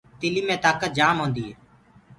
[0.19, 1.53] تِلينٚ مي تآڪت جآم هوندي هي۔